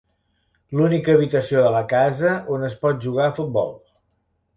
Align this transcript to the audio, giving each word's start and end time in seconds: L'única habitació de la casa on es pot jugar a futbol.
L'única 0.77 1.13
habitació 1.17 1.61
de 1.65 1.73
la 1.75 1.81
casa 1.91 2.31
on 2.57 2.65
es 2.69 2.79
pot 2.87 3.05
jugar 3.05 3.29
a 3.29 3.35
futbol. 3.41 3.71